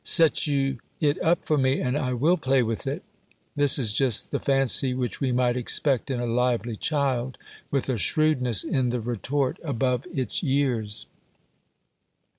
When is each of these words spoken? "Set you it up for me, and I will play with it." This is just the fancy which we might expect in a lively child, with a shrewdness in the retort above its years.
"Set 0.03 0.47
you 0.47 0.79
it 0.99 1.21
up 1.21 1.45
for 1.45 1.59
me, 1.59 1.79
and 1.79 1.95
I 1.95 2.13
will 2.13 2.35
play 2.35 2.63
with 2.63 2.87
it." 2.87 3.03
This 3.55 3.77
is 3.77 3.93
just 3.93 4.31
the 4.31 4.39
fancy 4.39 4.95
which 4.95 5.21
we 5.21 5.31
might 5.31 5.55
expect 5.55 6.09
in 6.09 6.19
a 6.19 6.25
lively 6.25 6.75
child, 6.75 7.37
with 7.69 7.87
a 7.87 7.99
shrewdness 7.99 8.63
in 8.63 8.89
the 8.89 8.99
retort 8.99 9.59
above 9.63 10.07
its 10.11 10.41
years. 10.41 11.05